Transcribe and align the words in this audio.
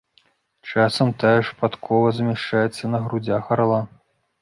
Часам 0.69 1.11
тая 1.25 1.35
ж 1.35 1.47
падкова 1.61 2.07
змяшчаецца 2.23 2.83
на 2.97 3.07
грудзях 3.07 3.43
арла. 3.59 3.81